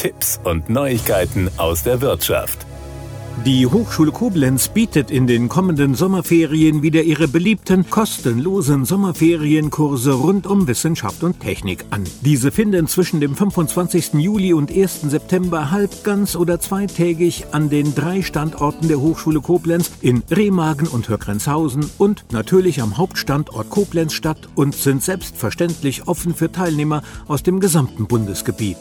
[0.00, 2.64] Tipps und Neuigkeiten aus der Wirtschaft.
[3.44, 10.66] Die Hochschule Koblenz bietet in den kommenden Sommerferien wieder ihre beliebten kostenlosen Sommerferienkurse rund um
[10.66, 12.04] Wissenschaft und Technik an.
[12.22, 14.14] Diese finden zwischen dem 25.
[14.14, 15.02] Juli und 1.
[15.02, 21.10] September halb, ganz oder zweitägig an den drei Standorten der Hochschule Koblenz in Remagen und
[21.10, 27.60] Höckrenzhausen und natürlich am Hauptstandort Koblenz statt und sind selbstverständlich offen für Teilnehmer aus dem
[27.60, 28.78] gesamten Bundesgebiet.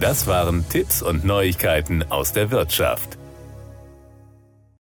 [0.00, 3.17] Das waren Tipps und Neuigkeiten aus der Wirtschaft.